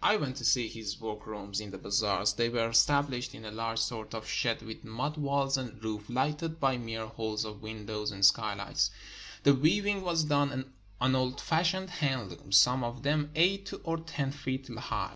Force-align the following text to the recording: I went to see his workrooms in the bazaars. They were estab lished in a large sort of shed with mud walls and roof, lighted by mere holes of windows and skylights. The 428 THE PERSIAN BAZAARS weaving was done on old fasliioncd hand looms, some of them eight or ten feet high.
I 0.00 0.14
went 0.16 0.36
to 0.36 0.44
see 0.44 0.68
his 0.68 1.00
workrooms 1.00 1.58
in 1.60 1.72
the 1.72 1.76
bazaars. 1.76 2.34
They 2.34 2.48
were 2.48 2.68
estab 2.70 3.08
lished 3.10 3.34
in 3.34 3.44
a 3.44 3.50
large 3.50 3.80
sort 3.80 4.14
of 4.14 4.28
shed 4.28 4.62
with 4.62 4.84
mud 4.84 5.16
walls 5.16 5.56
and 5.58 5.82
roof, 5.82 6.04
lighted 6.08 6.60
by 6.60 6.76
mere 6.78 7.06
holes 7.06 7.44
of 7.44 7.62
windows 7.62 8.12
and 8.12 8.24
skylights. 8.24 8.90
The 9.42 9.50
428 9.50 9.50
THE 9.50 9.52
PERSIAN 9.80 9.98
BAZAARS 9.98 9.98
weaving 9.98 10.04
was 10.04 10.24
done 10.28 10.72
on 11.00 11.14
old 11.16 11.38
fasliioncd 11.38 11.88
hand 11.88 12.30
looms, 12.30 12.56
some 12.56 12.84
of 12.84 13.02
them 13.02 13.32
eight 13.34 13.72
or 13.82 13.98
ten 13.98 14.30
feet 14.30 14.68
high. 14.72 15.10